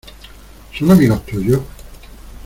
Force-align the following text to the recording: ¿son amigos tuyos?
¿son 0.75 0.89
amigos 0.89 1.23
tuyos? 1.27 1.61